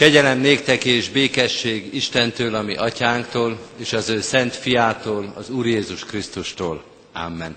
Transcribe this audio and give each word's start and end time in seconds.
Kegyelem 0.00 0.38
néktek 0.38 0.84
és 0.84 1.08
békesség 1.08 1.94
Istentől, 1.94 2.54
ami 2.54 2.74
atyánktól, 2.76 3.58
és 3.76 3.92
az 3.92 4.08
ő 4.08 4.20
szent 4.20 4.56
fiától, 4.56 5.32
az 5.36 5.50
Úr 5.50 5.66
Jézus 5.66 6.04
Krisztustól. 6.04 6.84
Amen. 7.12 7.56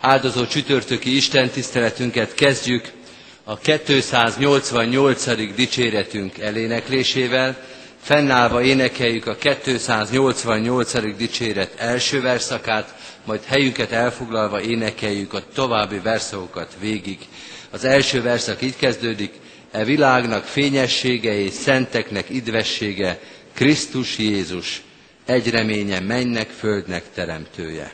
Áldozó 0.00 0.46
csütörtöki 0.46 1.16
Isten 1.16 1.48
tiszteletünket 1.50 2.34
kezdjük 2.34 2.90
a 3.44 3.58
288. 3.58 5.54
dicséretünk 5.54 6.38
eléneklésével. 6.38 7.64
Fennállva 8.00 8.62
énekeljük 8.62 9.26
a 9.26 9.36
288. 9.36 11.16
dicséret 11.16 11.72
első 11.76 12.20
verszakát, 12.20 12.94
majd 13.24 13.40
helyünket 13.44 13.92
elfoglalva 13.92 14.60
énekeljük 14.60 15.32
a 15.34 15.42
további 15.54 15.98
verszakokat 15.98 16.72
végig. 16.80 17.18
Az 17.70 17.84
első 17.84 18.22
verszak 18.22 18.62
így 18.62 18.76
kezdődik, 18.76 19.32
e 19.72 19.84
világnak 19.84 20.44
fényessége 20.44 21.32
és 21.32 21.52
szenteknek 21.52 22.30
idvessége, 22.30 23.18
Krisztus 23.52 24.18
Jézus, 24.18 24.82
egy 25.26 25.50
reménye 25.50 26.00
mennek 26.00 26.48
földnek 26.48 27.04
teremtője. 27.14 27.92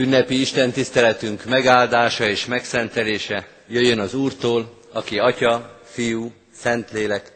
Ünnepi 0.00 0.40
Isten 0.40 0.70
tiszteletünk 0.72 1.44
megáldása 1.44 2.28
és 2.28 2.46
megszentelése 2.46 3.46
jöjjön 3.68 3.98
az 3.98 4.14
Úrtól, 4.14 4.78
aki 4.92 5.18
Atya, 5.18 5.78
Fiú, 5.84 6.32
Szentlélek, 6.54 7.32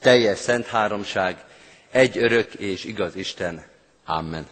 teljes 0.00 0.38
szent 0.38 0.66
háromság, 0.66 1.44
egy 1.90 2.18
örök 2.18 2.54
és 2.54 2.84
igaz 2.84 3.16
Isten. 3.16 3.64
Amen. 4.04 4.46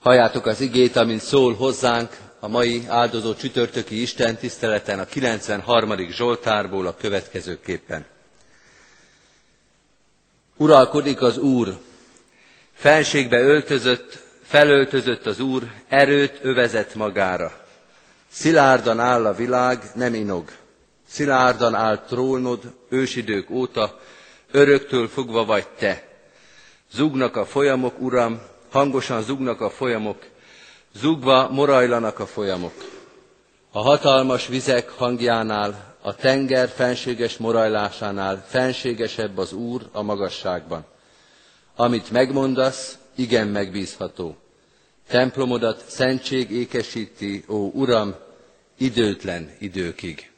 Halljátok 0.00 0.46
az 0.46 0.60
igét, 0.60 0.96
amint 0.96 1.20
szól 1.22 1.54
hozzánk 1.54 2.16
a 2.40 2.48
mai 2.48 2.84
áldozó 2.88 3.34
csütörtöki 3.34 4.00
Isten 4.00 4.36
tiszteleten 4.36 4.98
a 4.98 5.04
93. 5.04 6.10
Zsoltárból 6.10 6.86
a 6.86 6.96
következőképpen. 6.96 8.04
Uralkodik 10.56 11.20
az 11.22 11.38
Úr, 11.38 11.78
felségbe 12.74 13.38
öltözött, 13.40 14.26
felöltözött 14.48 15.26
az 15.26 15.40
Úr, 15.40 15.62
erőt 15.88 16.38
övezett 16.42 16.94
magára. 16.94 17.52
Szilárdan 18.30 19.00
áll 19.00 19.26
a 19.26 19.34
világ, 19.34 19.82
nem 19.94 20.14
inog. 20.14 20.50
Szilárdan 21.08 21.74
áll 21.74 21.98
trónod 21.98 22.60
ősidők 22.88 23.50
óta, 23.50 23.98
öröktől 24.50 25.08
fogva 25.08 25.44
vagy 25.44 25.68
te. 25.68 26.08
Zugnak 26.92 27.36
a 27.36 27.46
folyamok, 27.46 28.00
Uram, 28.00 28.40
hangosan 28.70 29.22
zugnak 29.22 29.60
a 29.60 29.70
folyamok, 29.70 30.26
zugva 30.94 31.48
morajlanak 31.48 32.18
a 32.18 32.26
folyamok. 32.26 32.74
A 33.72 33.80
hatalmas 33.80 34.46
vizek 34.46 34.90
hangjánál, 34.90 35.96
a 36.02 36.14
tenger 36.14 36.68
fenséges 36.68 37.36
morajlásánál 37.36 38.44
fenségesebb 38.48 39.38
az 39.38 39.52
Úr 39.52 39.88
a 39.92 40.02
magasságban. 40.02 40.84
Amit 41.76 42.10
megmondasz, 42.10 42.98
igen 43.18 43.48
megbízható. 43.48 44.36
Templomodat 45.06 45.84
szentség 45.88 46.50
ékesíti, 46.50 47.44
ó 47.48 47.70
Uram, 47.72 48.14
időtlen 48.76 49.50
időkig. 49.58 50.30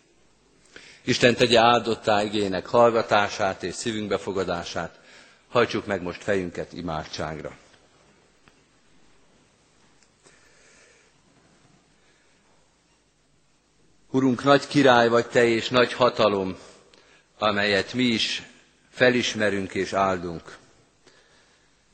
Isten 1.05 1.35
tegye 1.35 1.61
áldottá 1.61 2.23
igének 2.23 2.67
hallgatását 2.67 3.63
és 3.63 3.75
szívünk 3.75 4.09
befogadását. 4.09 5.01
Hajtsuk 5.49 5.87
meg 5.87 6.03
most 6.03 6.23
fejünket 6.23 6.73
imádságra. 6.73 7.57
Urunk, 14.11 14.45
nagy 14.45 14.67
király 14.67 15.09
vagy 15.09 15.27
Te 15.27 15.45
és 15.45 15.69
nagy 15.69 15.93
hatalom, 15.93 16.57
amelyet 17.39 17.93
mi 17.95 18.03
is 18.03 18.43
felismerünk 18.91 19.75
és 19.75 19.93
áldunk. 19.93 20.59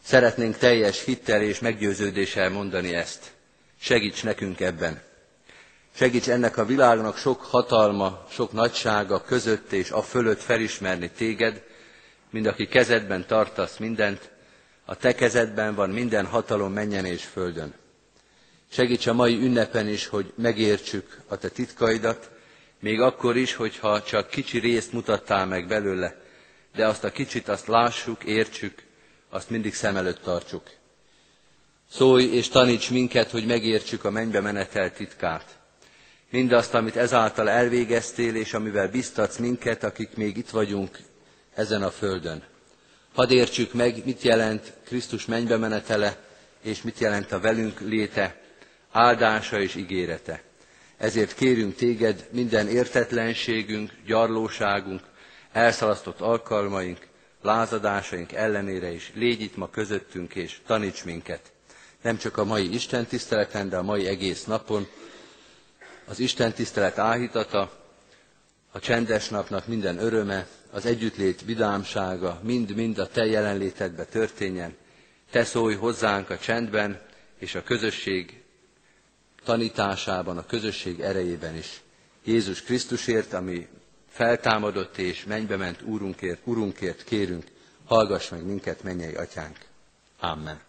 Szeretnénk 0.06 0.56
teljes 0.56 1.04
hittel 1.04 1.42
és 1.42 1.58
meggyőződéssel 1.58 2.50
mondani 2.50 2.94
ezt. 2.94 3.32
Segíts 3.80 4.24
nekünk 4.24 4.60
ebben. 4.60 5.00
Segíts 5.94 6.28
ennek 6.28 6.56
a 6.56 6.64
világnak 6.64 7.16
sok 7.16 7.40
hatalma, 7.40 8.26
sok 8.30 8.52
nagysága 8.52 9.22
között 9.22 9.72
és 9.72 9.90
a 9.90 10.02
fölött 10.02 10.40
felismerni 10.40 11.10
téged, 11.10 11.62
mind 12.30 12.46
aki 12.46 12.66
kezedben 12.66 13.26
tartasz 13.26 13.76
mindent, 13.76 14.30
a 14.84 14.94
te 14.96 15.14
kezedben 15.14 15.74
van 15.74 15.90
minden 15.90 16.26
hatalom 16.26 16.72
menjen 16.72 17.04
és 17.04 17.24
földön. 17.24 17.74
Segíts 18.70 19.06
a 19.06 19.12
mai 19.12 19.34
ünnepen 19.34 19.88
is, 19.88 20.06
hogy 20.06 20.32
megértsük 20.36 21.20
a 21.28 21.36
te 21.36 21.48
titkaidat, 21.48 22.30
még 22.80 23.00
akkor 23.00 23.36
is, 23.36 23.54
hogyha 23.54 24.02
csak 24.02 24.28
kicsi 24.30 24.58
részt 24.58 24.92
mutattál 24.92 25.46
meg 25.46 25.66
belőle, 25.66 26.16
de 26.74 26.86
azt 26.86 27.04
a 27.04 27.10
kicsit 27.10 27.48
azt 27.48 27.66
lássuk, 27.66 28.24
értsük, 28.24 28.85
azt 29.36 29.50
mindig 29.50 29.74
szem 29.74 29.96
előtt 29.96 30.22
tartsuk. 30.22 30.62
Szólj 31.90 32.24
és 32.24 32.48
taníts 32.48 32.90
minket, 32.90 33.30
hogy 33.30 33.46
megértsük 33.46 34.04
a 34.04 34.10
mennybe 34.10 34.40
menetel 34.40 34.92
titkát. 34.92 35.58
Mindazt, 36.30 36.74
amit 36.74 36.96
ezáltal 36.96 37.48
elvégeztél, 37.48 38.34
és 38.34 38.54
amivel 38.54 38.88
biztatsz 38.88 39.36
minket, 39.36 39.84
akik 39.84 40.16
még 40.16 40.36
itt 40.36 40.50
vagyunk 40.50 40.98
ezen 41.54 41.82
a 41.82 41.90
földön. 41.90 42.42
Hadd 43.14 43.30
értsük 43.30 43.72
meg, 43.72 44.04
mit 44.04 44.22
jelent 44.22 44.72
Krisztus 44.84 45.26
mennybe 45.26 45.56
menetele, 45.56 46.16
és 46.62 46.82
mit 46.82 46.98
jelent 46.98 47.32
a 47.32 47.40
velünk 47.40 47.80
léte, 47.80 48.40
áldása 48.92 49.60
és 49.60 49.74
ígérete. 49.74 50.42
Ezért 50.96 51.34
kérünk 51.34 51.75
téged 51.75 52.28
minden 52.32 52.68
értetlenségünk, 52.68 53.90
gyarlóságunk, 54.06 55.00
elszalasztott 55.52 56.20
alkalmaink, 56.20 56.99
lázadásaink 57.46 58.32
ellenére 58.32 58.92
is 58.92 59.12
légy 59.14 59.40
itt 59.40 59.56
ma 59.56 59.70
közöttünk 59.70 60.34
és 60.34 60.60
taníts 60.66 61.04
minket. 61.04 61.52
Nem 62.02 62.16
csak 62.16 62.36
a 62.36 62.44
mai 62.44 62.74
Isten 62.74 63.06
tiszteleten, 63.06 63.68
de 63.68 63.76
a 63.76 63.82
mai 63.82 64.06
egész 64.06 64.44
napon. 64.44 64.86
Az 66.06 66.18
Isten 66.18 66.52
tisztelet 66.52 66.98
áhítata, 66.98 67.84
a 68.72 68.78
csendes 68.80 69.28
napnak 69.28 69.66
minden 69.66 69.98
öröme, 69.98 70.46
az 70.70 70.86
együttlét 70.86 71.44
vidámsága 71.44 72.40
mind-mind 72.42 72.98
a 72.98 73.06
Te 73.06 73.24
jelenlétedbe 73.26 74.04
történjen. 74.04 74.76
Te 75.30 75.44
szólj 75.44 75.74
hozzánk 75.74 76.30
a 76.30 76.38
csendben 76.38 77.00
és 77.38 77.54
a 77.54 77.62
közösség 77.62 78.42
tanításában, 79.44 80.38
a 80.38 80.46
közösség 80.46 81.00
erejében 81.00 81.56
is. 81.56 81.80
Jézus 82.24 82.62
Krisztusért, 82.62 83.32
ami 83.32 83.66
feltámadott 84.16 84.99
és 84.99 85.25
mennybe 85.25 85.56
ment 85.56 85.82
Úrunkért, 85.82 86.40
Urunkért 86.44 87.04
kérünk, 87.04 87.44
hallgass 87.85 88.28
meg 88.28 88.44
minket, 88.44 88.82
mennyei 88.82 89.14
atyánk. 89.14 89.56
Amen. 90.20 90.61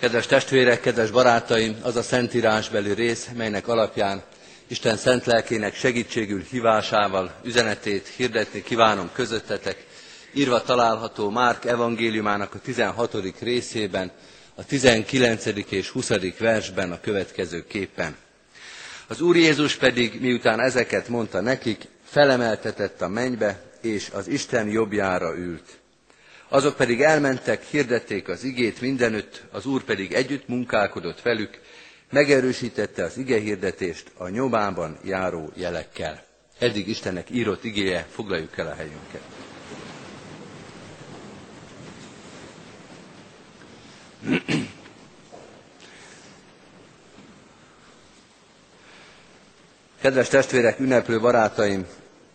Kedves 0.00 0.26
testvérek, 0.26 0.80
kedves 0.80 1.10
barátaim, 1.10 1.76
az 1.82 1.96
a 1.96 2.02
szentírásbeli 2.02 2.92
rész, 2.92 3.28
melynek 3.36 3.68
alapján 3.68 4.22
Isten 4.66 4.96
szent 4.96 5.24
lelkének 5.24 5.74
segítségül 5.74 6.42
hívásával 6.42 7.34
üzenetét 7.44 8.06
hirdetni 8.06 8.62
kívánom 8.62 9.10
közöttetek, 9.12 9.86
írva 10.32 10.62
található 10.62 11.30
Márk 11.30 11.64
evangéliumának 11.64 12.54
a 12.54 12.58
16. 12.58 13.40
részében, 13.40 14.10
a 14.54 14.64
19. 14.64 15.46
és 15.68 15.88
20. 15.88 16.10
versben 16.38 16.92
a 16.92 17.00
következő 17.00 17.66
képen. 17.66 18.16
Az 19.08 19.20
Úr 19.20 19.36
Jézus 19.36 19.76
pedig, 19.76 20.20
miután 20.20 20.60
ezeket 20.60 21.08
mondta 21.08 21.40
nekik, 21.40 21.88
felemeltetett 22.04 23.00
a 23.02 23.08
mennybe, 23.08 23.62
és 23.80 24.10
az 24.12 24.28
Isten 24.28 24.68
jobbjára 24.68 25.36
ült. 25.36 25.78
Azok 26.48 26.76
pedig 26.76 27.00
elmentek, 27.00 27.64
hirdették 27.64 28.28
az 28.28 28.44
igét 28.44 28.80
mindenütt, 28.80 29.42
az 29.50 29.66
Úr 29.66 29.82
pedig 29.82 30.12
együtt 30.12 30.48
munkálkodott 30.48 31.22
velük, 31.22 31.60
megerősítette 32.10 33.04
az 33.04 33.16
igehirdetést 33.16 34.10
a 34.16 34.28
nyomában 34.28 34.98
járó 35.04 35.50
jelekkel. 35.54 36.24
Eddig 36.58 36.88
Istennek 36.88 37.30
írott 37.30 37.64
igéje, 37.64 38.06
foglaljuk 38.10 38.58
el 38.58 38.66
a 38.66 38.74
helyünket. 38.74 39.22
Kedves 50.00 50.28
testvérek, 50.28 50.80
ünneplő 50.80 51.20
barátaim, 51.20 51.86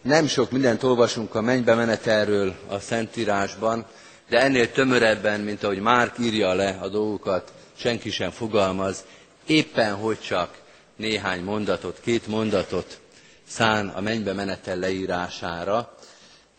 nem 0.02 0.28
sok 0.28 0.52
mindent 0.52 0.84
olvasunk 0.84 1.36
a 1.36 1.42
mennybe 1.42 1.74
menetelről 1.74 2.56
a 2.68 2.80
Szentírásban, 2.80 3.86
de 4.30 4.42
ennél 4.42 4.72
tömörebben, 4.72 5.40
mint 5.40 5.64
ahogy 5.64 5.80
Márk 5.80 6.20
írja 6.20 6.54
le 6.54 6.78
a 6.82 6.88
dolgokat, 6.88 7.54
senki 7.76 8.10
sem 8.10 8.32
fogalmaz, 8.32 9.04
éppen 9.46 9.94
hogy 9.94 10.20
csak 10.20 10.58
néhány 10.96 11.44
mondatot, 11.44 12.00
két 12.02 12.28
mondatot 12.28 13.00
szán 13.48 13.88
a 13.88 14.02
mennybe 14.02 14.34
menetel 14.34 14.78
leírására, 14.78 15.98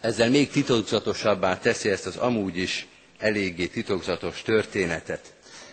ezzel 0.01 0.31
még 0.31 0.51
titokzatosabbá 0.51 1.59
teszi 1.59 1.91
ezt 1.91 2.07
az 2.07 2.17
amúgy 2.17 2.57
is 2.57 2.87
eléggé 3.19 3.67
titokzatos 3.67 4.43
történetet. 4.43 5.33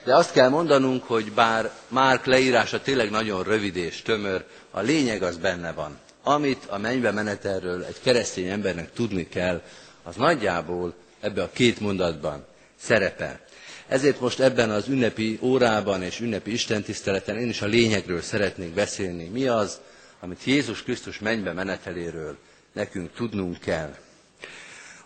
De 0.10 0.16
azt 0.16 0.32
kell 0.32 0.50
mondanunk, 0.50 1.04
hogy 1.04 1.32
bár 1.32 1.72
Márk 1.88 2.26
leírása 2.26 2.82
tényleg 2.82 3.10
nagyon 3.10 3.44
rövid 3.44 3.76
és 3.76 4.02
tömör, 4.02 4.44
a 4.72 4.80
lényeg 4.80 5.24
az 5.24 5.38
benne 5.38 5.72
van. 5.72 5.98
Amit 6.24 6.66
a 6.66 6.78
mennybe 6.78 7.12
menetelről 7.12 7.84
egy 7.84 8.00
keresztény 8.02 8.48
embernek 8.48 8.94
tudni 8.94 9.28
kell, 9.28 9.62
az 10.04 10.16
nagyjából 10.16 10.94
ebbe 11.20 11.42
a 11.44 11.50
két 11.54 11.80
mondatban 11.80 12.46
szerepel. 12.80 13.40
Ezért 13.88 14.20
most 14.20 14.40
ebben 14.40 14.70
az 14.70 14.88
ünnepi 14.88 15.40
órában 15.42 16.04
és 16.04 16.20
ünnepi 16.20 16.52
istentiszteleten 16.52 17.38
én 17.38 17.50
is 17.50 17.62
a 17.62 17.66
lényegről 17.66 18.22
szeretnék 18.22 18.74
beszélni. 18.74 19.28
Mi 19.28 19.48
az, 19.48 19.80
amit 20.20 20.44
Jézus 20.44 20.84
Krisztus 20.84 21.20
mennybe 21.20 21.54
meneteléről 21.54 22.38
nekünk 22.74 23.14
tudnunk 23.14 23.58
kell. 23.60 23.96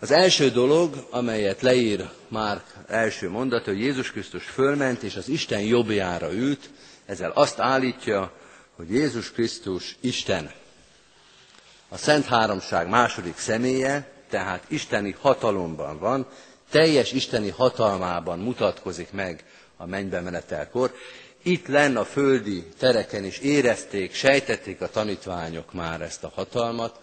Az 0.00 0.10
első 0.10 0.50
dolog, 0.50 1.06
amelyet 1.10 1.62
leír 1.62 2.08
már 2.28 2.62
első 2.86 3.30
mondat, 3.30 3.64
hogy 3.64 3.80
Jézus 3.80 4.10
Krisztus 4.10 4.44
fölment 4.44 5.02
és 5.02 5.16
az 5.16 5.28
Isten 5.28 5.60
jobbjára 5.60 6.32
ült, 6.32 6.70
ezzel 7.06 7.30
azt 7.30 7.58
állítja, 7.58 8.32
hogy 8.76 8.90
Jézus 8.90 9.32
Krisztus 9.32 9.96
Isten. 10.00 10.50
A 11.88 11.96
Szent 11.96 12.26
Háromság 12.26 12.88
második 12.88 13.38
személye, 13.38 14.12
tehát 14.30 14.64
isteni 14.68 15.16
hatalomban 15.20 15.98
van, 15.98 16.26
teljes 16.70 17.12
isteni 17.12 17.50
hatalmában 17.50 18.38
mutatkozik 18.38 19.12
meg 19.12 19.44
a 19.76 19.86
mennybe 19.86 20.20
menetelkor, 20.20 20.94
itt 21.42 21.66
lenne 21.66 21.98
a 21.98 22.04
földi 22.04 22.64
tereken 22.78 23.24
is 23.24 23.38
érezték, 23.38 24.14
sejtették 24.14 24.80
a 24.80 24.90
tanítványok 24.90 25.72
már 25.72 26.00
ezt 26.00 26.24
a 26.24 26.32
hatalmat, 26.34 26.98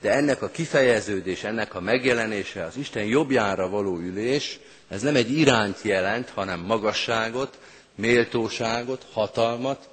de 0.00 0.12
ennek 0.12 0.42
a 0.42 0.48
kifejeződés, 0.50 1.44
ennek 1.44 1.74
a 1.74 1.80
megjelenése, 1.80 2.64
az 2.64 2.76
Isten 2.76 3.04
jobbjára 3.04 3.68
való 3.68 3.98
ülés, 3.98 4.58
ez 4.88 5.02
nem 5.02 5.16
egy 5.16 5.30
irányt 5.30 5.82
jelent, 5.82 6.30
hanem 6.30 6.60
magasságot, 6.60 7.58
méltóságot, 7.94 9.06
hatalmat, 9.12 9.88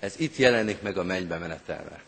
ez 0.00 0.14
itt 0.16 0.36
jelenik 0.36 0.82
meg 0.82 0.98
a 0.98 1.02
mennybe 1.02 1.38
menetelve. 1.38 2.02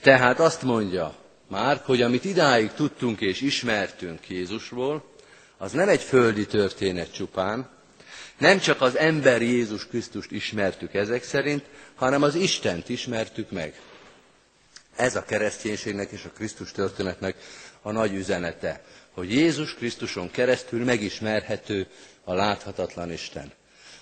Tehát 0.00 0.40
azt 0.40 0.62
mondja 0.62 1.14
már, 1.48 1.80
hogy 1.84 2.02
amit 2.02 2.24
idáig 2.24 2.72
tudtunk 2.72 3.20
és 3.20 3.40
ismertünk 3.40 4.28
Jézusról, 4.28 5.04
az 5.58 5.72
nem 5.72 5.88
egy 5.88 6.02
földi 6.02 6.46
történet 6.46 7.12
csupán, 7.12 7.68
nem 8.38 8.58
csak 8.58 8.80
az 8.80 8.96
ember 8.96 9.42
Jézus 9.42 9.86
Krisztust 9.86 10.30
ismertük 10.30 10.94
ezek 10.94 11.24
szerint, 11.24 11.64
hanem 11.94 12.22
az 12.22 12.34
Istent 12.34 12.88
ismertük 12.88 13.50
meg. 13.50 13.74
Ez 14.96 15.16
a 15.16 15.24
kereszténységnek 15.24 16.10
és 16.10 16.24
a 16.24 16.30
Krisztus 16.36 16.72
történetnek 16.72 17.36
a 17.82 17.92
nagy 17.92 18.14
üzenete, 18.14 18.82
hogy 19.14 19.32
Jézus 19.32 19.74
Krisztuson 19.74 20.30
keresztül 20.30 20.84
megismerhető 20.84 21.86
a 22.24 22.34
láthatatlan 22.34 23.12
Isten. 23.12 23.52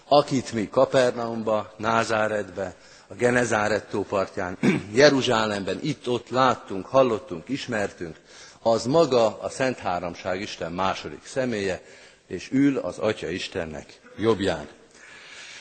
Akit 0.09 0.53
mi 0.53 0.69
Kapernaumba, 0.69 1.75
Názáretbe, 1.77 2.75
a 3.07 3.15
Genezáret 3.15 3.97
partján, 4.09 4.59
Jeruzsálemben, 4.95 5.79
itt-ott 5.83 6.29
láttunk, 6.29 6.87
hallottunk, 6.87 7.49
ismertünk, 7.49 8.17
az 8.63 8.85
maga 8.85 9.39
a 9.41 9.49
Szent 9.49 9.79
Háromság 9.79 10.41
Isten 10.41 10.73
második 10.73 11.27
személye, 11.27 11.83
és 12.27 12.49
ül 12.53 12.77
az 12.79 12.99
Atya 12.99 13.29
Istennek 13.29 14.01
jobbján. 14.17 14.69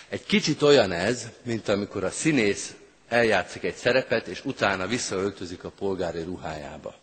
Egy 0.09 0.25
kicsit 0.25 0.61
olyan 0.61 0.91
ez, 0.91 1.27
mint 1.43 1.67
amikor 1.67 2.03
a 2.03 2.11
színész 2.11 2.73
eljátszik 3.13 3.63
egy 3.63 3.75
szerepet, 3.75 4.27
és 4.27 4.46
utána 4.46 4.88
visszaöltözik 4.88 5.63
a 5.63 5.70
polgári 5.79 6.24
ruhájába. 6.24 6.96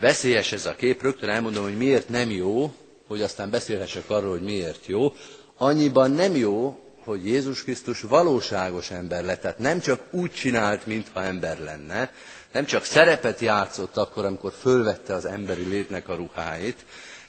Veszélyes 0.00 0.52
ez 0.52 0.66
a 0.66 0.74
kép, 0.74 1.02
rögtön 1.02 1.28
elmondom, 1.28 1.62
hogy 1.62 1.76
miért 1.76 2.08
nem 2.08 2.30
jó, 2.30 2.72
hogy 3.06 3.22
aztán 3.22 3.50
beszélhessek 3.50 4.10
arról, 4.10 4.30
hogy 4.30 4.42
miért 4.42 4.86
jó. 4.86 5.12
Annyiban 5.56 6.10
nem 6.10 6.36
jó, 6.36 6.78
hogy 7.04 7.26
Jézus 7.26 7.62
Krisztus 7.62 8.00
valóságos 8.00 8.90
ember 8.90 9.24
lett, 9.24 9.40
tehát 9.40 9.58
nem 9.58 9.80
csak 9.80 10.00
úgy 10.10 10.32
csinált, 10.32 10.86
mintha 10.86 11.22
ember 11.22 11.58
lenne, 11.58 12.12
nem 12.52 12.64
csak 12.64 12.84
szerepet 12.84 13.40
játszott 13.40 13.96
akkor, 13.96 14.24
amikor 14.24 14.52
fölvette 14.60 15.14
az 15.14 15.24
emberi 15.24 15.62
létnek 15.68 16.08
a 16.08 16.14
ruháit, 16.14 16.84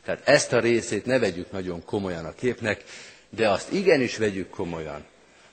tehát 0.06 0.28
ezt 0.28 0.54
a 0.54 0.60
részét 0.60 1.06
ne 1.06 1.20
vegyük 1.20 1.52
nagyon 1.52 1.86
komolyan 1.86 2.26
a 2.26 2.34
képnek, 2.34 2.84
de 3.30 3.50
azt 3.50 3.72
igenis 3.72 4.18
vegyük 4.18 4.50
komolyan, 4.50 5.06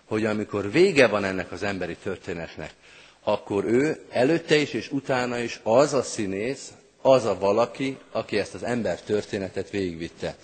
hogy 0.07 0.25
amikor 0.25 0.71
vége 0.71 1.07
van 1.07 1.25
ennek 1.25 1.53
az 1.53 1.63
emberi 1.63 1.97
történetnek, 2.03 2.71
akkor 3.23 3.65
ő 3.65 4.01
előtte 4.11 4.57
is 4.57 4.73
és 4.73 4.91
utána 4.91 5.39
is 5.39 5.61
az 5.63 5.95
a 5.95 6.03
színész, 6.03 6.73
az 7.03 7.25
a 7.25 7.39
valaki, 7.39 7.99
aki 8.13 8.39
ezt 8.39 8.55
az 8.55 8.63
ember 8.63 9.01
történetet 9.01 9.71
végigvitte. 9.71 10.37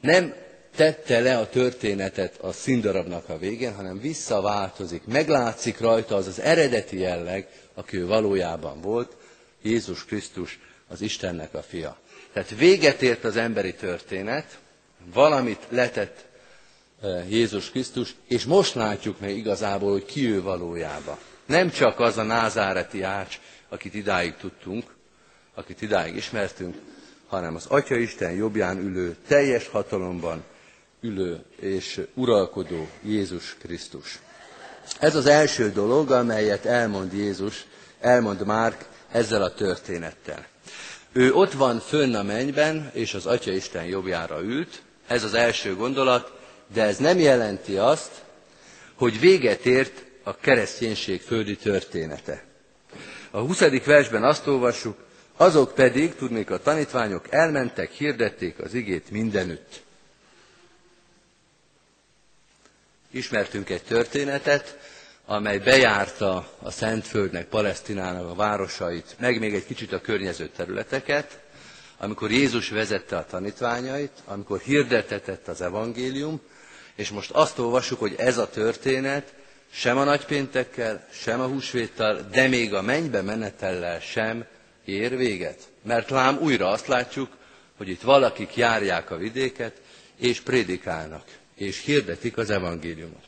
Nem 0.00 0.34
tette 0.76 1.20
le 1.20 1.38
a 1.38 1.48
történetet 1.48 2.38
a 2.40 2.52
színdarabnak 2.52 3.28
a 3.28 3.38
végén, 3.38 3.74
hanem 3.74 4.00
visszaváltozik, 4.00 5.04
meglátszik 5.04 5.80
rajta 5.80 6.16
az 6.16 6.26
az 6.26 6.40
eredeti 6.40 6.98
jelleg, 6.98 7.48
aki 7.74 7.96
ő 7.96 8.06
valójában 8.06 8.80
volt, 8.80 9.16
Jézus 9.62 10.04
Krisztus, 10.04 10.58
az 10.88 11.00
Istennek 11.00 11.54
a 11.54 11.62
fia. 11.62 11.96
Tehát 12.32 12.50
véget 12.56 13.02
ért 13.02 13.24
az 13.24 13.36
emberi 13.36 13.74
történet, 13.74 14.58
valamit 15.12 15.66
letett 15.68 16.24
Jézus 17.28 17.70
Krisztus, 17.70 18.14
és 18.28 18.44
most 18.44 18.74
látjuk 18.74 19.20
meg 19.20 19.36
igazából, 19.36 19.92
hogy 19.92 20.04
ki 20.04 20.28
ő 20.30 20.42
valójában. 20.42 21.16
Nem 21.46 21.70
csak 21.70 22.00
az 22.00 22.18
a 22.18 22.22
názáreti 22.22 23.02
ács, 23.02 23.40
akit 23.68 23.94
idáig 23.94 24.36
tudtunk, 24.36 24.84
akit 25.54 25.82
idáig 25.82 26.16
ismertünk, 26.16 26.76
hanem 27.26 27.54
az 27.54 27.66
Atya 27.66 27.96
Isten 27.96 28.32
jobbján 28.32 28.78
ülő, 28.78 29.16
teljes 29.26 29.68
hatalomban 29.68 30.44
ülő 31.00 31.44
és 31.60 32.00
uralkodó 32.14 32.88
Jézus 33.02 33.56
Krisztus. 33.60 34.18
Ez 34.98 35.14
az 35.14 35.26
első 35.26 35.70
dolog, 35.70 36.10
amelyet 36.10 36.64
elmond 36.64 37.12
Jézus, 37.12 37.66
elmond 38.00 38.46
Márk 38.46 38.84
ezzel 39.10 39.42
a 39.42 39.54
történettel. 39.54 40.46
Ő 41.12 41.32
ott 41.32 41.52
van 41.52 41.78
fönn 41.78 42.14
a 42.14 42.22
mennyben, 42.22 42.90
és 42.92 43.14
az 43.14 43.26
Atya 43.26 43.52
Isten 43.52 43.84
jobbjára 43.84 44.42
ült, 44.42 44.82
ez 45.06 45.24
az 45.24 45.34
első 45.34 45.76
gondolat, 45.76 46.40
de 46.72 46.82
ez 46.82 46.96
nem 46.96 47.18
jelenti 47.18 47.76
azt, 47.76 48.10
hogy 48.94 49.20
véget 49.20 49.66
ért 49.66 50.04
a 50.22 50.36
kereszténység 50.36 51.20
földi 51.20 51.56
története. 51.56 52.44
A 53.30 53.38
20. 53.40 53.58
versben 53.84 54.24
azt 54.24 54.46
olvassuk, 54.46 54.96
azok 55.36 55.74
pedig, 55.74 56.14
tudnék 56.14 56.50
a 56.50 56.58
tanítványok, 56.62 57.26
elmentek, 57.32 57.90
hirdették 57.90 58.58
az 58.58 58.74
igét 58.74 59.10
mindenütt. 59.10 59.82
Ismertünk 63.10 63.70
egy 63.70 63.82
történetet, 63.82 64.78
amely 65.26 65.58
bejárta 65.58 66.48
a 66.58 66.70
Szentföldnek, 66.70 67.46
Palesztinának 67.46 68.30
a 68.30 68.34
városait, 68.34 69.16
meg 69.18 69.38
még 69.38 69.54
egy 69.54 69.66
kicsit 69.66 69.92
a 69.92 70.00
környező 70.00 70.48
területeket, 70.56 71.38
amikor 71.98 72.30
Jézus 72.30 72.68
vezette 72.68 73.16
a 73.16 73.26
tanítványait, 73.26 74.12
amikor 74.24 74.60
hirdetetett 74.60 75.48
az 75.48 75.60
evangélium, 75.60 76.40
és 76.94 77.10
most 77.10 77.30
azt 77.30 77.58
olvassuk, 77.58 77.98
hogy 77.98 78.14
ez 78.18 78.38
a 78.38 78.50
történet 78.50 79.34
sem 79.72 79.98
a 79.98 80.04
nagypéntekkel, 80.04 81.06
sem 81.12 81.40
a 81.40 81.46
húsvéttal, 81.46 82.28
de 82.32 82.48
még 82.48 82.74
a 82.74 82.82
mennybe 82.82 83.22
menetellel 83.22 84.00
sem 84.00 84.44
ér 84.84 85.16
véget. 85.16 85.58
Mert 85.82 86.10
lám 86.10 86.38
újra 86.40 86.68
azt 86.68 86.86
látjuk, 86.86 87.28
hogy 87.76 87.88
itt 87.88 88.00
valakik 88.00 88.56
járják 88.56 89.10
a 89.10 89.16
vidéket, 89.16 89.80
és 90.16 90.40
prédikálnak, 90.40 91.24
és 91.54 91.84
hirdetik 91.84 92.36
az 92.36 92.50
evangéliumot. 92.50 93.24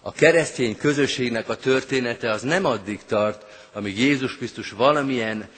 A 0.00 0.12
keresztény 0.12 0.76
közösségnek 0.76 1.48
a 1.48 1.56
története 1.56 2.30
az 2.30 2.42
nem 2.42 2.64
addig 2.64 3.00
tart, 3.06 3.44
amíg 3.72 3.98
Jézus 3.98 4.36
Krisztus 4.36 4.70
valamilyen 4.70 5.48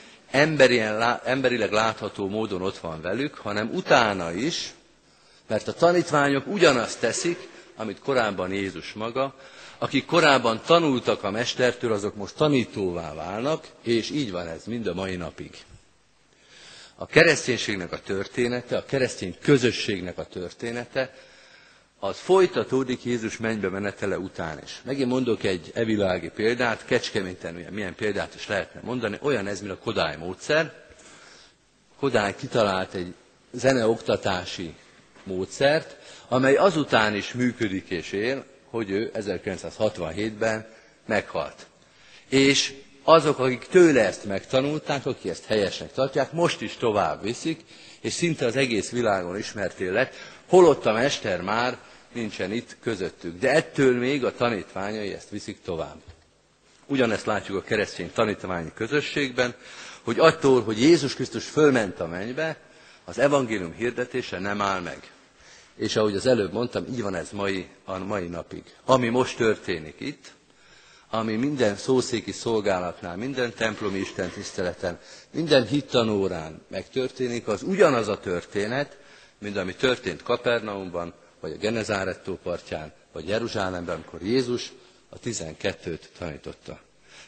emberileg 1.24 1.72
látható 1.72 2.28
módon 2.28 2.62
ott 2.62 2.78
van 2.78 3.00
velük, 3.00 3.34
hanem 3.34 3.70
utána 3.74 4.32
is, 4.32 4.72
mert 5.50 5.68
a 5.68 5.72
tanítványok 5.72 6.46
ugyanazt 6.46 7.00
teszik, 7.00 7.48
amit 7.76 7.98
korábban 7.98 8.52
Jézus 8.52 8.92
maga, 8.92 9.34
akik 9.78 10.06
korábban 10.06 10.60
tanultak 10.66 11.22
a 11.22 11.30
mestertől, 11.30 11.92
azok 11.92 12.16
most 12.16 12.34
tanítóvá 12.34 13.14
válnak, 13.14 13.66
és 13.82 14.10
így 14.10 14.30
van 14.30 14.46
ez 14.46 14.64
mind 14.64 14.86
a 14.86 14.94
mai 14.94 15.16
napig. 15.16 15.50
A 16.94 17.06
kereszténységnek 17.06 17.92
a 17.92 18.00
története, 18.00 18.76
a 18.76 18.84
keresztény 18.84 19.36
közösségnek 19.40 20.18
a 20.18 20.24
története, 20.24 21.14
az 21.98 22.18
folytatódik 22.18 23.04
Jézus 23.04 23.36
mennybe 23.36 23.68
menetele 23.68 24.18
után 24.18 24.60
is. 24.64 24.80
Megint 24.84 25.08
mondok 25.08 25.42
egy 25.42 25.70
evilági 25.74 26.28
példát, 26.28 26.84
Kecskeméten 26.84 27.54
milyen 27.54 27.94
példát 27.94 28.34
is 28.34 28.48
lehetne 28.48 28.80
mondani, 28.84 29.18
olyan 29.22 29.46
ez, 29.46 29.60
mint 29.60 29.72
a 29.72 29.78
Kodály 29.78 30.16
módszer. 30.16 30.74
Kodály 31.98 32.34
kitalált 32.36 32.94
egy 32.94 33.14
zeneoktatási 33.50 34.74
módszert, 35.24 35.96
amely 36.28 36.54
azután 36.54 37.14
is 37.14 37.32
működik 37.32 37.88
és 37.88 38.12
él, 38.12 38.44
hogy 38.70 38.90
ő 38.90 39.10
1967-ben 39.14 40.66
meghalt. 41.06 41.66
És 42.28 42.74
azok, 43.02 43.38
akik 43.38 43.66
tőle 43.70 44.06
ezt 44.06 44.24
megtanulták, 44.24 45.06
akik 45.06 45.30
ezt 45.30 45.44
helyesnek 45.44 45.92
tartják, 45.92 46.32
most 46.32 46.60
is 46.60 46.76
tovább 46.76 47.22
viszik, 47.22 47.60
és 48.00 48.12
szinte 48.12 48.46
az 48.46 48.56
egész 48.56 48.90
világon 48.90 49.38
ismerté 49.38 49.88
lett, 49.88 50.14
holott 50.46 50.86
a 50.86 50.92
mester 50.92 51.40
már 51.40 51.78
nincsen 52.12 52.52
itt 52.52 52.76
közöttük. 52.82 53.38
De 53.38 53.50
ettől 53.50 53.98
még 53.98 54.24
a 54.24 54.34
tanítványai 54.34 55.12
ezt 55.12 55.30
viszik 55.30 55.58
tovább. 55.64 56.00
Ugyanezt 56.86 57.26
látjuk 57.26 57.56
a 57.56 57.62
keresztény 57.62 58.10
tanítványi 58.12 58.70
közösségben, 58.74 59.54
hogy 60.02 60.18
attól, 60.18 60.62
hogy 60.62 60.80
Jézus 60.80 61.14
Krisztus 61.14 61.44
fölment 61.44 62.00
a 62.00 62.06
mennybe, 62.06 62.56
az 63.04 63.18
evangélium 63.18 63.72
hirdetése 63.72 64.38
nem 64.38 64.60
áll 64.60 64.80
meg. 64.80 65.10
És 65.74 65.96
ahogy 65.96 66.14
az 66.14 66.26
előbb 66.26 66.52
mondtam, 66.52 66.86
így 66.90 67.02
van 67.02 67.14
ez 67.14 67.30
mai, 67.30 67.68
a 67.84 67.98
mai 67.98 68.26
napig. 68.26 68.62
Ami 68.84 69.08
most 69.08 69.36
történik 69.36 69.94
itt, 69.98 70.32
ami 71.10 71.36
minden 71.36 71.76
szószéki 71.76 72.32
szolgálatnál, 72.32 73.16
minden 73.16 73.54
templomi 73.54 73.98
Isten 73.98 74.30
tiszteleten, 74.30 74.98
minden 75.30 75.66
hittanórán 75.66 76.62
megtörténik, 76.68 77.48
az 77.48 77.62
ugyanaz 77.62 78.08
a 78.08 78.18
történet, 78.18 78.98
mint 79.38 79.56
ami 79.56 79.74
történt 79.74 80.22
Kapernaumban, 80.22 81.14
vagy 81.40 81.52
a 81.52 81.56
Genezárettó 81.56 82.38
partján, 82.42 82.92
vagy 83.12 83.28
Jeruzsálemben, 83.28 83.94
amikor 83.94 84.22
Jézus 84.22 84.72
a 85.08 85.18
tizenkettőt 85.18 86.10
tanította. 86.18 86.80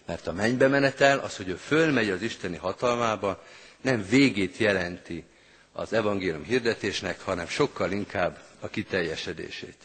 Mert 0.07 0.27
a 0.27 0.33
mennybe 0.33 0.69
menetel, 0.69 1.19
az, 1.19 1.37
hogy 1.37 1.49
ő 1.49 1.55
fölmegy 1.55 2.11
az 2.11 2.23
Isteni 2.23 2.57
hatalmába, 2.57 3.43
nem 3.81 4.07
végét 4.09 4.57
jelenti 4.57 5.25
az 5.73 5.93
evangélium 5.93 6.45
hirdetésnek, 6.45 7.21
hanem 7.21 7.47
sokkal 7.47 7.93
inkább 7.93 8.39
a 8.61 8.69
kiteljesedését. 8.69 9.77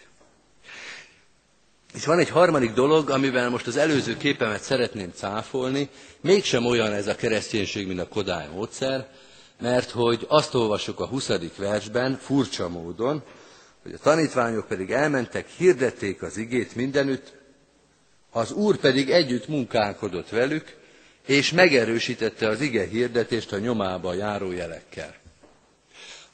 És 1.93 2.05
van 2.05 2.19
egy 2.19 2.29
harmadik 2.29 2.73
dolog, 2.73 3.09
amivel 3.09 3.49
most 3.49 3.67
az 3.67 3.77
előző 3.77 4.17
képemet 4.17 4.61
szeretném 4.61 5.11
cáfolni, 5.15 5.89
mégsem 6.21 6.65
olyan 6.65 6.93
ez 6.93 7.07
a 7.07 7.15
kereszténység, 7.15 7.87
mint 7.87 7.99
a 7.99 8.07
Kodály 8.07 8.47
módszer, 8.53 9.07
mert 9.61 9.89
hogy 9.89 10.25
azt 10.29 10.53
olvassuk 10.53 10.99
a 10.99 11.05
20. 11.07 11.31
versben, 11.57 12.17
furcsa 12.21 12.69
módon, 12.69 13.23
hogy 13.83 13.93
a 13.93 13.97
tanítványok 13.97 14.67
pedig 14.67 14.91
elmentek, 14.91 15.47
hirdették 15.47 16.21
az 16.21 16.37
igét 16.37 16.75
mindenütt, 16.75 17.33
az 18.31 18.51
Úr 18.51 18.77
pedig 18.77 19.09
együtt 19.09 19.47
munkálkodott 19.47 20.29
velük, 20.29 20.75
és 21.25 21.51
megerősítette 21.51 22.47
az 22.47 22.61
ige 22.61 22.85
hirdetést 22.87 23.51
a 23.51 23.57
nyomába 23.57 24.13
járó 24.13 24.51
jelekkel. 24.51 25.15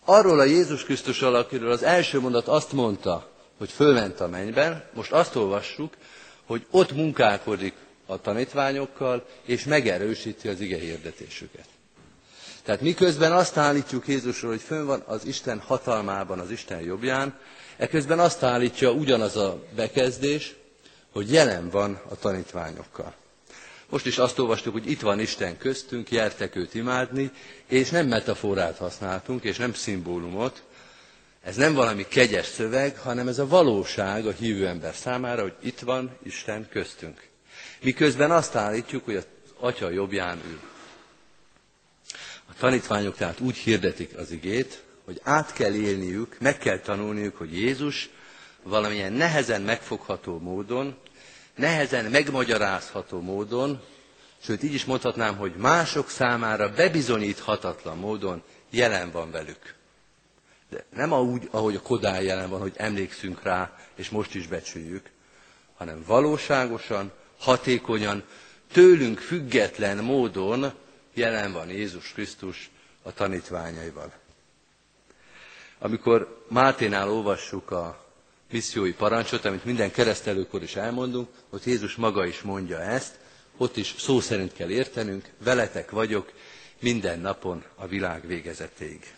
Arról 0.05 0.39
a 0.39 0.43
Jézus 0.43 0.83
Krisztus 0.83 1.21
alakiről 1.21 1.71
az 1.71 1.83
első 1.83 2.19
mondat 2.19 2.47
azt 2.47 2.71
mondta, 2.71 3.29
hogy 3.57 3.69
fölment 3.69 4.19
a 4.19 4.27
mennyben, 4.27 4.83
most 4.93 5.11
azt 5.11 5.35
olvassuk, 5.35 5.93
hogy 6.45 6.65
ott 6.71 6.91
munkálkodik 6.91 7.73
a 8.05 8.21
tanítványokkal, 8.21 9.25
és 9.45 9.63
megerősíti 9.63 10.47
az 10.47 10.59
ige 10.59 10.77
hirdetésüket. 10.77 11.65
Tehát 12.63 12.81
miközben 12.81 13.31
azt 13.31 13.57
állítjuk 13.57 14.07
Jézusról, 14.07 14.51
hogy 14.51 14.61
fönn 14.61 14.85
van 14.85 15.03
az 15.05 15.25
Isten 15.25 15.59
hatalmában, 15.59 16.39
az 16.39 16.51
Isten 16.51 16.81
jobbján, 16.81 17.39
eközben 17.77 18.19
azt 18.19 18.43
állítja 18.43 18.91
ugyanaz 18.91 19.37
a 19.37 19.63
bekezdés, 19.75 20.55
hogy 21.11 21.31
jelen 21.31 21.69
van 21.69 22.01
a 22.09 22.15
tanítványokkal. 22.15 23.13
Most 23.93 24.05
is 24.05 24.17
azt 24.17 24.39
olvastuk, 24.39 24.73
hogy 24.73 24.89
itt 24.91 25.01
van 25.01 25.19
Isten 25.19 25.57
köztünk, 25.57 26.11
jertek 26.11 26.55
őt 26.55 26.73
imádni, 26.73 27.31
és 27.67 27.89
nem 27.89 28.07
metaforát 28.07 28.77
használtunk, 28.77 29.43
és 29.43 29.57
nem 29.57 29.73
szimbólumot. 29.73 30.63
Ez 31.43 31.55
nem 31.55 31.73
valami 31.73 32.05
kegyes 32.07 32.45
szöveg, 32.45 32.97
hanem 32.97 33.27
ez 33.27 33.39
a 33.39 33.47
valóság 33.47 34.25
a 34.25 34.31
hívő 34.31 34.67
ember 34.67 34.95
számára, 34.95 35.41
hogy 35.41 35.53
itt 35.59 35.79
van 35.79 36.17
Isten 36.23 36.67
köztünk. 36.69 37.27
Miközben 37.81 38.31
azt 38.31 38.55
állítjuk, 38.55 39.05
hogy 39.05 39.15
az 39.15 39.25
Atya 39.59 39.89
jobbján 39.89 40.41
ül. 40.47 40.59
A 42.49 42.53
tanítványok 42.59 43.15
tehát 43.15 43.39
úgy 43.39 43.55
hirdetik 43.55 44.17
az 44.17 44.31
igét, 44.31 44.83
hogy 45.05 45.19
át 45.23 45.53
kell 45.53 45.73
élniük, 45.73 46.35
meg 46.39 46.57
kell 46.57 46.79
tanulniuk, 46.79 47.37
hogy 47.37 47.59
Jézus 47.59 48.09
valamilyen 48.63 49.13
nehezen 49.13 49.61
megfogható 49.61 50.39
módon, 50.39 50.95
nehezen 51.55 52.05
megmagyarázható 52.05 53.21
módon, 53.21 53.81
sőt 54.43 54.63
így 54.63 54.73
is 54.73 54.85
mondhatnám, 54.85 55.37
hogy 55.37 55.55
mások 55.55 56.09
számára 56.09 56.73
bebizonyíthatatlan 56.73 57.97
módon 57.97 58.43
jelen 58.69 59.11
van 59.11 59.31
velük. 59.31 59.75
De 60.69 60.85
nem 60.89 61.13
úgy, 61.13 61.47
ahogy 61.51 61.75
a 61.75 61.81
Kodály 61.81 62.25
jelen 62.25 62.49
van, 62.49 62.59
hogy 62.59 62.73
emlékszünk 62.75 63.43
rá, 63.43 63.77
és 63.95 64.09
most 64.09 64.35
is 64.35 64.47
becsüljük, 64.47 65.09
hanem 65.77 66.03
valóságosan, 66.07 67.11
hatékonyan, 67.39 68.23
tőlünk 68.71 69.19
független 69.19 69.97
módon 69.97 70.73
jelen 71.13 71.51
van 71.51 71.69
Jézus 71.69 72.11
Krisztus 72.11 72.69
a 73.03 73.13
tanítványaival. 73.13 74.11
Amikor 75.79 76.45
Máténál 76.47 77.09
olvassuk 77.09 77.71
a 77.71 78.02
missziói 78.53 78.93
parancsot, 78.93 79.45
amit 79.45 79.65
minden 79.65 79.91
keresztelőkor 79.91 80.63
is 80.63 80.75
elmondunk, 80.75 81.27
ott 81.49 81.63
Jézus 81.63 81.95
maga 81.95 82.25
is 82.25 82.41
mondja 82.41 82.79
ezt, 82.81 83.15
ott 83.57 83.77
is 83.77 83.95
szó 83.97 84.19
szerint 84.19 84.53
kell 84.53 84.69
értenünk, 84.69 85.29
veletek 85.43 85.91
vagyok 85.91 86.31
minden 86.79 87.19
napon 87.19 87.63
a 87.75 87.87
világ 87.87 88.27
végezetéig. 88.27 89.13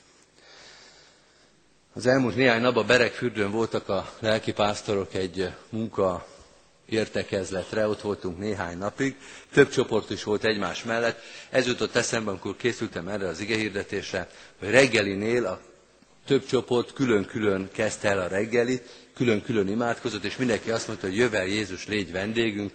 Az 1.93 2.05
elmúlt 2.05 2.35
néhány 2.35 2.61
napban 2.61 2.85
Berekfürdőn 2.87 3.51
voltak 3.51 3.89
a 3.89 4.13
lelkipásztorok 4.19 5.13
egy 5.13 5.49
munka 5.69 6.27
értekezletre, 6.89 7.87
ott 7.87 8.01
voltunk 8.01 8.37
néhány 8.39 8.77
napig, 8.77 9.15
több 9.53 9.69
csoport 9.69 10.09
is 10.09 10.23
volt 10.23 10.43
egymás 10.43 10.83
mellett. 10.83 11.19
Ez 11.49 11.67
jutott 11.67 11.95
eszembe, 11.95 12.29
amikor 12.29 12.55
készültem 12.55 13.07
erre 13.07 13.27
az 13.27 13.39
igehirdetésre, 13.39 14.29
hogy 14.59 14.69
reggelinél 14.69 15.45
a 15.45 15.59
több 16.25 16.45
csoport 16.45 16.93
külön-külön 16.93 17.69
kezdte 17.71 18.09
el 18.09 18.19
a 18.19 18.27
reggelit, 18.27 19.04
külön-külön 19.15 19.67
imádkozott, 19.67 20.23
és 20.23 20.37
mindenki 20.37 20.71
azt 20.71 20.87
mondta, 20.87 21.07
hogy 21.07 21.17
jövel 21.17 21.45
Jézus, 21.45 21.87
légy 21.87 22.11
vendégünk, 22.11 22.71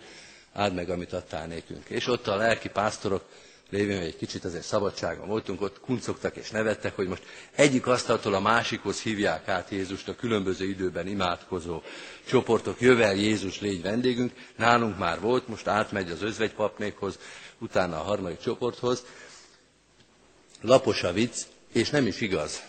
áld 0.53 0.75
meg, 0.75 0.91
amit 0.91 1.13
adtál 1.13 1.47
nékünk. 1.47 1.89
És 1.89 2.07
ott 2.07 2.27
a 2.27 2.37
lelki 2.37 2.69
pásztorok, 2.69 3.25
lévén, 3.71 3.97
hogy 3.97 4.07
egy 4.07 4.17
kicsit 4.17 4.45
azért 4.45 4.65
szabadságon 4.65 5.27
voltunk, 5.27 5.61
ott 5.61 5.81
kuncogtak 5.81 6.37
és 6.37 6.51
nevettek, 6.51 6.97
hogy 6.97 7.09
most 7.09 7.23
egyik 7.55 7.87
asztaltól 7.87 8.35
a 8.35 8.41
másikhoz 8.41 9.01
hívják 9.01 9.49
át 9.49 9.71
Jézust 9.71 10.09
a 10.09 10.17
különböző 10.17 10.65
időben 10.65 11.07
imádkozó 11.07 11.83
csoportok, 12.25 12.81
jövel 12.81 13.15
Jézus, 13.15 13.61
légy 13.61 13.83
vendégünk, 13.83 14.33
nálunk 14.57 14.99
már 14.99 15.21
volt, 15.21 15.49
most 15.49 15.67
átmegy 15.67 16.11
az 16.11 16.23
özvegypapnékhoz, 16.23 17.19
utána 17.59 17.97
a 18.01 18.03
harmadik 18.03 18.39
csoporthoz. 18.39 19.05
Lapos 20.61 21.03
a 21.03 21.13
vicc, 21.13 21.37
és 21.73 21.91
nem 21.91 22.07
is 22.07 22.21
igaz. 22.21 22.63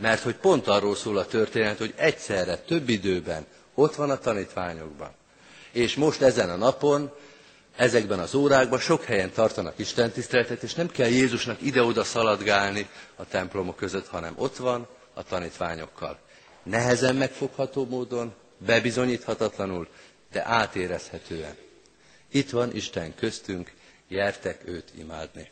Mert 0.00 0.22
hogy 0.22 0.34
pont 0.36 0.66
arról 0.68 0.96
szól 0.96 1.16
a 1.18 1.26
történet, 1.26 1.78
hogy 1.78 1.94
egyszerre, 1.96 2.56
több 2.56 2.88
időben 2.88 3.46
ott 3.74 3.94
van 3.94 4.10
a 4.10 4.18
tanítványokban. 4.18 5.10
És 5.72 5.94
most 5.94 6.20
ezen 6.22 6.50
a 6.50 6.56
napon, 6.56 7.10
ezekben 7.76 8.18
az 8.18 8.34
órákban 8.34 8.78
sok 8.78 9.04
helyen 9.04 9.30
tartanak 9.32 9.78
istentiszteletet, 9.78 10.62
és 10.62 10.74
nem 10.74 10.88
kell 10.90 11.08
Jézusnak 11.08 11.62
ide-oda 11.62 12.04
szaladgálni 12.04 12.88
a 13.16 13.26
templomok 13.26 13.76
között, 13.76 14.06
hanem 14.06 14.34
ott 14.36 14.56
van 14.56 14.86
a 15.14 15.22
tanítványokkal. 15.22 16.18
Nehezen 16.62 17.16
megfogható 17.16 17.86
módon, 17.86 18.34
bebizonyíthatatlanul, 18.58 19.88
de 20.32 20.46
átérezhetően. 20.46 21.56
Itt 22.30 22.50
van 22.50 22.74
Isten 22.74 23.14
köztünk, 23.14 23.72
jertek 24.08 24.60
őt 24.64 24.92
imádni. 24.98 25.50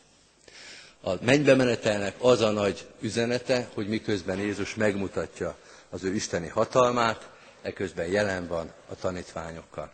A 1.01 1.11
mennybe 1.21 1.55
menetelnek 1.55 2.15
az 2.17 2.41
a 2.41 2.49
nagy 2.51 2.87
üzenete, 2.99 3.69
hogy 3.73 3.87
miközben 3.87 4.37
Jézus 4.37 4.75
megmutatja 4.75 5.55
az 5.89 6.03
ő 6.03 6.13
isteni 6.13 6.47
hatalmát, 6.47 7.29
eközben 7.61 8.07
jelen 8.07 8.47
van 8.47 8.71
a 8.89 8.95
tanítványokkal. 8.95 9.91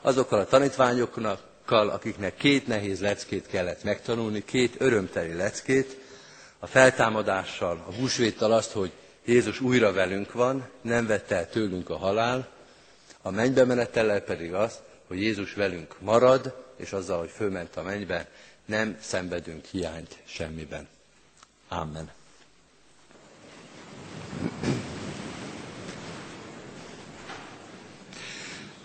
Azokkal 0.00 0.40
a 0.40 0.46
tanítványokkal, 0.46 1.38
akiknek 1.66 2.36
két 2.36 2.66
nehéz 2.66 3.00
leckét 3.00 3.46
kellett 3.46 3.84
megtanulni, 3.84 4.44
két 4.44 4.74
örömteli 4.78 5.32
leckét, 5.32 5.96
a 6.58 6.66
feltámadással, 6.66 7.84
a 7.88 7.92
húsvéttal 7.92 8.52
azt, 8.52 8.72
hogy 8.72 8.92
Jézus 9.24 9.60
újra 9.60 9.92
velünk 9.92 10.32
van, 10.32 10.68
nem 10.80 11.06
vette 11.06 11.36
el 11.36 11.48
tőlünk 11.48 11.90
a 11.90 11.96
halál, 11.96 12.48
a 13.22 13.30
mennybe 13.30 13.64
menetellel 13.64 14.20
pedig 14.20 14.54
az, 14.54 14.78
hogy 15.06 15.20
Jézus 15.20 15.54
velünk 15.54 15.94
marad, 16.00 16.64
és 16.76 16.92
azzal, 16.92 17.18
hogy 17.18 17.30
fölment 17.30 17.76
a 17.76 17.82
mennybe, 17.82 18.28
nem 18.64 18.96
szenvedünk 19.00 19.64
hiányt 19.64 20.16
semmiben. 20.24 20.88
Amen. 21.68 22.10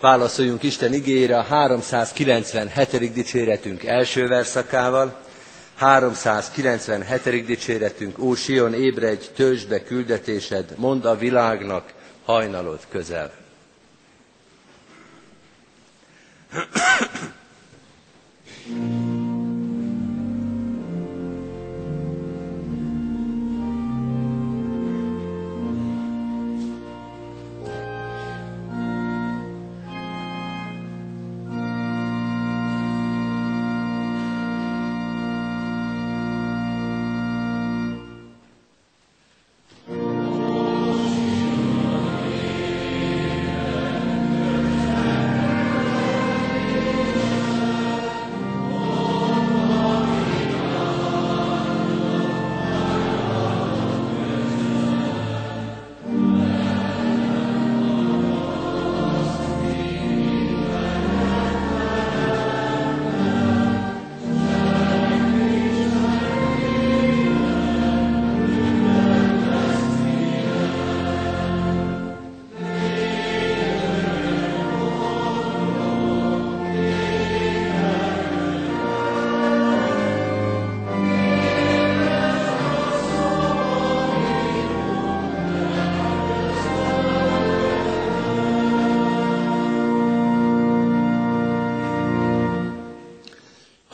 Válaszoljunk 0.00 0.62
Isten 0.62 0.92
igényére 0.92 1.38
a 1.38 1.42
397. 1.42 3.12
dicséretünk 3.12 3.84
első 3.84 4.26
verszakával. 4.28 5.20
397. 5.76 7.44
dicséretünk, 7.46 8.18
Ó 8.18 8.34
Sion, 8.34 8.74
ébredj, 8.74 9.26
tőzsbe 9.34 9.82
küldetésed, 9.82 10.74
mond 10.76 11.04
a 11.04 11.16
világnak, 11.16 11.92
hajnalod 12.24 12.80
közel. 12.88 13.32
Thank. 18.70 19.19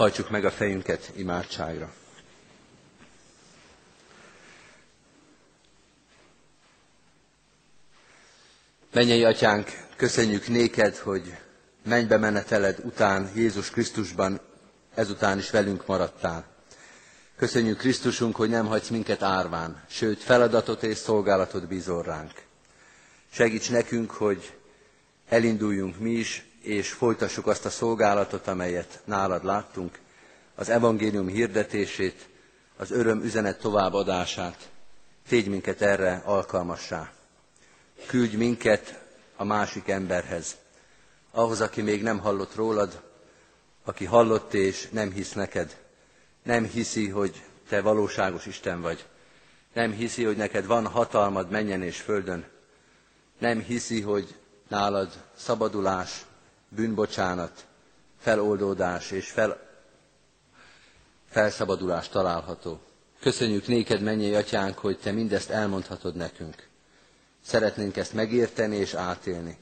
Hajtsuk 0.07 0.31
meg 0.31 0.45
a 0.45 0.51
fejünket 0.51 1.13
imádságra. 1.17 1.93
Mennyei 8.93 9.25
atyánk, 9.25 9.69
köszönjük 9.97 10.49
néked, 10.49 10.97
hogy 10.97 11.35
mennybe 11.85 12.17
meneteled 12.17 12.79
után 12.85 13.31
Jézus 13.35 13.71
Krisztusban 13.71 14.41
ezután 14.95 15.39
is 15.39 15.51
velünk 15.51 15.87
maradtál. 15.87 16.45
Köszönjük 17.37 17.79
Krisztusunk, 17.79 18.37
hogy 18.37 18.49
nem 18.49 18.67
hagysz 18.67 18.89
minket 18.89 19.23
árván, 19.23 19.85
sőt 19.89 20.23
feladatot 20.23 20.83
és 20.83 20.97
szolgálatot 20.97 21.67
bízol 21.69 22.03
ránk. 22.03 22.33
Segíts 23.33 23.71
nekünk, 23.71 24.11
hogy 24.11 24.57
elinduljunk 25.29 25.99
mi 25.99 26.11
is, 26.11 26.46
és 26.67 26.93
folytassuk 26.93 27.47
azt 27.47 27.65
a 27.65 27.71
szolgálatot, 27.71 28.47
amelyet 28.47 29.01
nálad 29.05 29.45
láttunk, 29.45 29.99
az 30.55 30.69
evangélium 30.69 31.27
hirdetését, 31.27 32.29
az 32.77 32.91
öröm 32.91 33.23
üzenet 33.23 33.61
továbbadását. 33.61 34.69
Tégy 35.29 35.49
minket 35.49 35.83
erre 35.83 36.23
alkalmassá. 36.25 37.13
Küldj 38.07 38.37
minket 38.37 39.05
a 39.37 39.45
másik 39.45 39.89
emberhez, 39.89 40.57
ahhoz, 41.31 41.61
aki 41.61 41.83
még 41.83 42.03
nem 42.03 42.19
hallott 42.19 42.55
rólad, 42.55 43.03
aki 43.85 44.05
hallott 44.05 44.55
és 44.55 44.89
nem 44.89 45.13
hisz 45.13 45.33
neked, 45.33 45.77
nem 46.43 46.65
hiszi, 46.65 47.09
hogy 47.09 47.43
te 47.69 47.81
valóságos 47.81 48.47
Isten 48.47 48.81
vagy, 48.81 49.07
nem 49.73 49.93
hiszi, 49.93 50.25
hogy 50.25 50.37
neked 50.37 50.67
van 50.67 50.87
hatalmad 50.87 51.51
menjen 51.51 51.83
és 51.83 52.01
földön, 52.01 52.45
nem 53.39 53.61
hiszi, 53.61 54.01
hogy 54.01 54.35
nálad 54.69 55.13
szabadulás, 55.37 56.25
bűnbocsánat, 56.69 57.67
feloldódás 58.19 59.11
és 59.11 59.31
fel, 59.31 59.59
felszabadulás 61.31 62.09
található. 62.09 62.81
Köszönjük 63.21 63.67
néked, 63.67 64.01
mennyei 64.01 64.35
atyánk, 64.35 64.79
hogy 64.79 64.99
te 64.99 65.13
mindezt 65.13 65.51
elmondhatod 65.51 66.15
nekünk. 66.15 66.69
Szeretnénk 67.45 67.97
ezt 67.97 68.13
megérteni 68.13 68.77
és 68.77 68.95
átélni. 68.95 69.57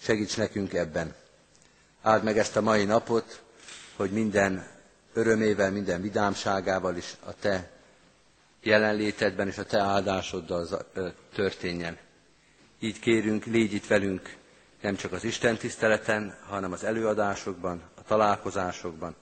Segíts 0.00 0.36
nekünk 0.36 0.72
ebben. 0.74 1.14
Áld 2.02 2.22
meg 2.22 2.38
ezt 2.38 2.56
a 2.56 2.60
mai 2.60 2.84
napot, 2.84 3.42
hogy 3.96 4.10
minden 4.10 4.66
örömével, 5.12 5.70
minden 5.70 6.00
vidámságával 6.02 6.96
is 6.96 7.16
a 7.24 7.34
te 7.34 7.70
jelenlétedben 8.62 9.48
és 9.48 9.58
a 9.58 9.64
te 9.64 9.78
áldásoddal 9.78 10.86
történjen. 11.34 11.98
Így 12.80 12.98
kérünk, 12.98 13.44
légy 13.44 13.72
itt 13.72 13.86
velünk 13.86 14.36
nem 14.82 14.96
csak 14.96 15.12
az 15.12 15.24
Isten 15.24 15.56
tiszteleten, 15.56 16.36
hanem 16.48 16.72
az 16.72 16.84
előadásokban, 16.84 17.82
a 17.94 18.02
találkozásokban, 18.02 19.14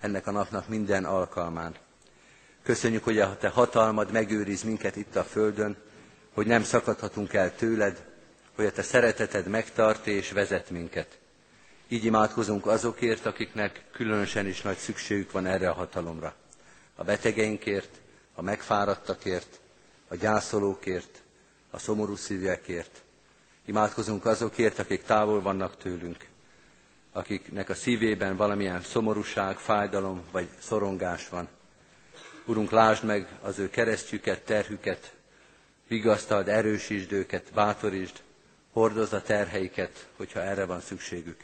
ennek 0.00 0.26
a 0.26 0.30
napnak 0.30 0.68
minden 0.68 1.04
alkalmán. 1.04 1.74
Köszönjük, 2.62 3.04
hogy 3.04 3.18
a 3.18 3.36
te 3.36 3.48
hatalmad 3.48 4.12
megőriz 4.12 4.62
minket 4.62 4.96
itt 4.96 5.16
a 5.16 5.24
földön, 5.24 5.76
hogy 6.34 6.46
nem 6.46 6.62
szakadhatunk 6.62 7.32
el 7.32 7.54
tőled, 7.54 8.04
hogy 8.54 8.64
a 8.64 8.72
te 8.72 8.82
szereteted 8.82 9.46
megtart 9.46 10.06
és 10.06 10.30
vezet 10.32 10.70
minket. 10.70 11.18
Így 11.88 12.04
imádkozunk 12.04 12.66
azokért, 12.66 13.26
akiknek 13.26 13.84
különösen 13.92 14.46
is 14.46 14.62
nagy 14.62 14.76
szükségük 14.76 15.32
van 15.32 15.46
erre 15.46 15.68
a 15.70 15.74
hatalomra. 15.74 16.34
A 16.94 17.04
betegeinkért, 17.04 18.00
a 18.34 18.42
megfáradtakért, 18.42 19.60
a 20.08 20.14
gyászolókért, 20.16 21.22
a 21.70 21.78
szomorú 21.78 22.16
szívekért. 22.16 23.02
Imádkozunk 23.64 24.24
azokért, 24.26 24.78
akik 24.78 25.02
távol 25.02 25.42
vannak 25.42 25.76
tőlünk, 25.76 26.26
akiknek 27.12 27.68
a 27.68 27.74
szívében 27.74 28.36
valamilyen 28.36 28.80
szomorúság, 28.82 29.58
fájdalom 29.58 30.22
vagy 30.30 30.48
szorongás 30.58 31.28
van. 31.28 31.48
Urunk, 32.46 32.70
lásd 32.70 33.04
meg 33.04 33.28
az 33.42 33.58
ő 33.58 33.70
keresztjüket, 33.70 34.44
terhüket, 34.44 35.14
vigasztald, 35.88 36.48
erősítsd 36.48 37.12
őket, 37.12 37.52
bátorítsd, 37.54 38.22
hordozd 38.72 39.12
a 39.12 39.22
terheiket, 39.22 40.08
hogyha 40.16 40.40
erre 40.42 40.64
van 40.64 40.80
szükségük. 40.80 41.40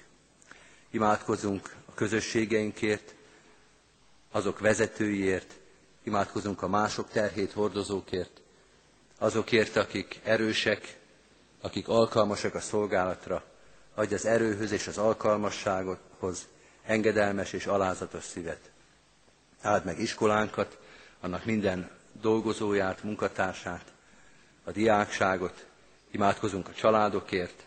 Imádkozunk 0.91 1.75
a 1.87 1.95
közösségeinkért, 1.95 3.15
azok 4.31 4.59
vezetőiért, 4.59 5.55
imádkozunk 6.03 6.63
a 6.63 6.69
mások 6.69 7.11
terhét 7.11 7.53
hordozókért, 7.53 8.41
azokért, 9.19 9.77
akik 9.77 10.21
erősek, 10.25 10.98
akik 11.61 11.89
alkalmasak 11.89 12.55
a 12.55 12.61
szolgálatra, 12.61 13.43
adj 13.95 14.15
az 14.15 14.27
erőhöz 14.27 14.73
és 14.73 14.87
az 14.87 14.99
alkalmassághoz 14.99 16.47
engedelmes 16.87 17.53
és 17.53 17.67
alázatos 17.67 18.25
szívet. 18.25 18.71
Áld 19.61 19.85
meg 19.85 19.99
iskolánkat, 19.99 20.79
annak 21.21 21.45
minden 21.45 21.91
dolgozóját, 22.21 23.03
munkatársát, 23.03 23.85
a 24.65 24.71
diákságot, 24.71 25.67
imádkozunk 26.11 26.69
a 26.69 26.73
családokért, 26.73 27.63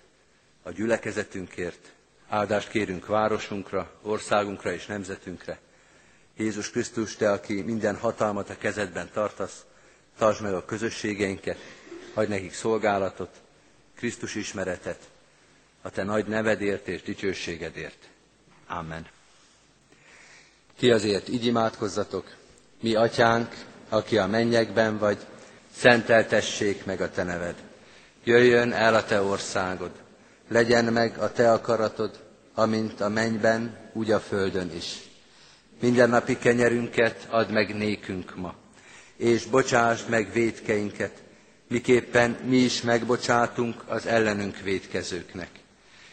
a 0.64 0.72
gyülekezetünkért, 0.72 1.92
áldást 2.28 2.70
kérünk 2.70 3.06
városunkra, 3.06 3.92
országunkra 4.02 4.72
és 4.74 4.86
nemzetünkre. 4.86 5.60
Jézus 6.38 6.70
Krisztus, 6.70 7.16
Te, 7.16 7.32
aki 7.32 7.62
minden 7.62 7.98
hatalmat 7.98 8.50
a 8.50 8.58
kezedben 8.58 9.10
tartasz, 9.14 9.66
tartsd 10.18 10.42
meg 10.42 10.54
a 10.54 10.66
közösségeinket, 10.66 11.58
adj 12.14 12.30
nekik 12.30 12.54
szolgálatot, 12.54 13.42
Krisztus 14.02 14.36
ismeretet, 14.36 15.00
a 15.82 15.90
Te 15.90 16.04
nagy 16.04 16.26
nevedért 16.26 16.88
és 16.88 17.02
dicsőségedért. 17.02 18.08
Amen. 18.68 19.06
Ti 20.78 20.92
azért 20.92 21.30
így 21.30 21.46
imádkozzatok, 21.46 22.36
mi 22.80 22.96
atyánk, 22.96 23.56
aki 23.90 24.18
a 24.18 24.28
mennyekben 24.28 24.98
vagy, 24.98 25.18
szenteltessék 25.76 26.86
meg 26.86 27.02
a 27.02 27.10
Te 27.12 27.24
neved. 27.24 27.56
Jöjjön 28.24 28.72
el 28.72 28.96
a 28.96 29.04
Te 29.06 29.22
országod, 29.22 29.92
legyen 30.48 30.86
meg 30.86 31.18
a 31.18 31.32
Te 31.32 31.52
akaratod, 31.52 32.24
amint 32.54 33.02
a 33.02 33.10
mennyben, 33.10 33.78
úgy 33.94 34.12
a 34.12 34.20
földön 34.20 34.72
is. 34.76 34.96
Minden 35.80 36.10
napi 36.10 36.38
kenyerünket 36.38 37.28
add 37.30 37.52
meg 37.52 37.76
nékünk 37.76 38.36
ma, 38.36 38.56
és 39.16 39.46
bocsásd 39.46 40.10
meg 40.10 40.32
védkeinket, 40.32 41.22
miképpen 41.72 42.38
mi 42.44 42.58
is 42.58 42.82
megbocsátunk 42.82 43.84
az 43.88 44.06
ellenünk 44.06 44.58
védkezőknek. 44.60 45.50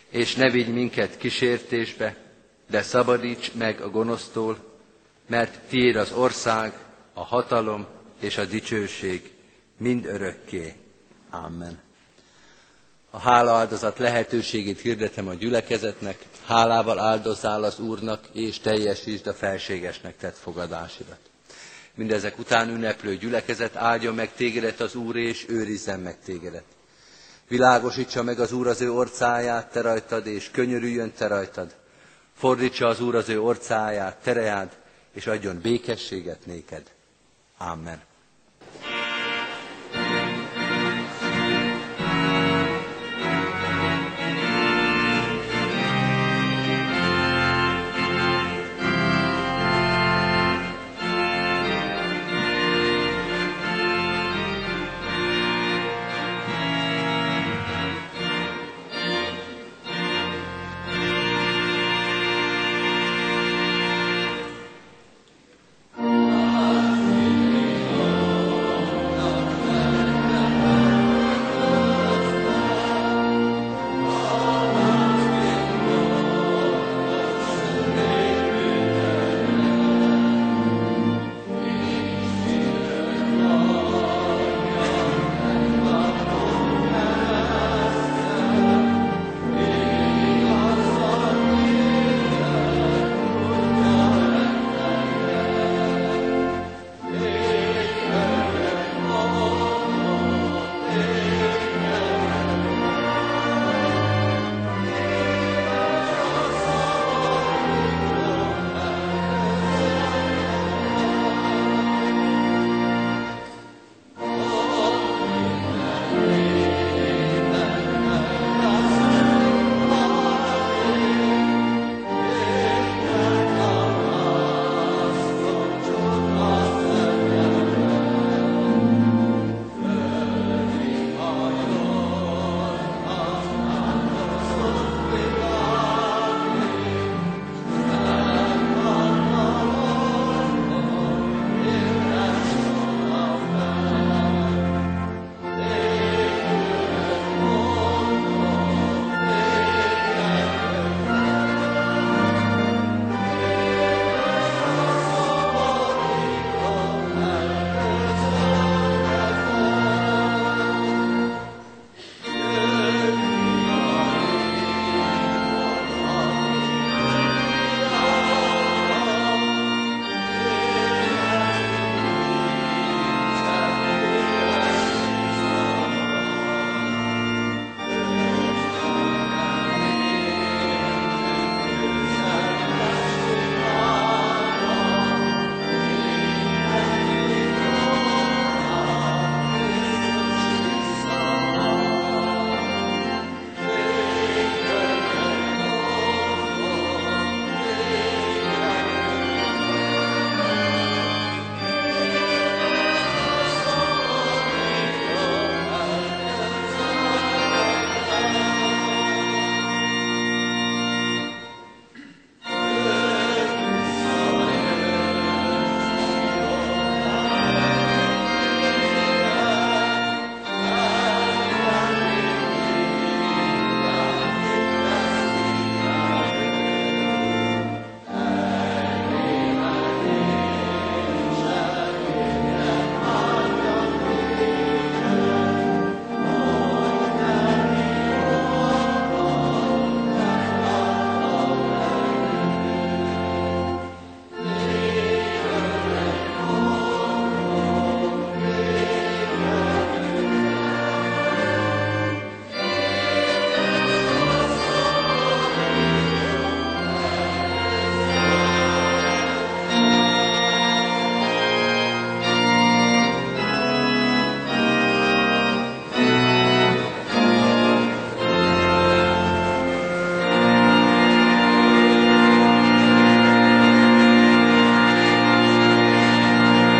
És 0.08 0.34
ne 0.34 0.50
vigy 0.50 0.68
minket 0.72 1.16
kísértésbe, 1.16 2.16
de 2.70 2.82
szabadíts 2.82 3.52
meg 3.54 3.80
a 3.80 3.90
gonosztól, 3.90 4.58
mert 5.26 5.58
tiéd 5.68 5.96
az 5.96 6.12
ország, 6.12 6.72
a 7.12 7.24
hatalom 7.24 7.86
és 8.20 8.38
a 8.38 8.44
dicsőség 8.44 9.30
mind 9.76 10.06
örökké. 10.06 10.74
Amen. 11.30 11.78
A 13.10 13.18
hálaáldozat 13.18 13.98
lehetőségét 13.98 14.80
hirdetem 14.80 15.28
a 15.28 15.34
gyülekezetnek, 15.34 16.24
hálával 16.46 16.98
áldozzál 16.98 17.62
az 17.64 17.78
Úrnak, 17.78 18.28
és 18.32 18.58
teljesítsd 18.58 19.26
a 19.26 19.34
felségesnek 19.34 20.16
tett 20.16 20.36
fogadásidat. 20.36 21.18
Mindezek 21.98 22.38
után 22.38 22.68
ünneplő 22.68 23.16
gyülekezet 23.16 23.76
áldjon 23.76 24.14
meg 24.14 24.32
tégedet 24.34 24.80
az 24.80 24.94
Úr, 24.94 25.16
és 25.16 25.46
őrizzen 25.48 26.00
meg 26.00 26.16
tégedet. 26.24 26.64
Világosítsa 27.48 28.22
meg 28.22 28.40
az 28.40 28.52
Úr 28.52 28.66
az 28.66 28.80
ő 28.80 28.90
orcáját 28.92 29.70
te 29.72 29.80
rajtad, 29.80 30.26
és 30.26 30.50
könyörüljön 30.50 31.12
te 31.12 31.26
rajtad. 31.26 31.74
Fordítsa 32.36 32.86
az 32.86 33.00
Úr 33.00 33.14
az 33.14 33.28
ő 33.28 33.40
orcáját, 33.40 34.16
tereád, 34.22 34.76
és 35.12 35.26
adjon 35.26 35.60
békességet 35.60 36.46
néked. 36.46 36.82
Amen. 37.56 38.02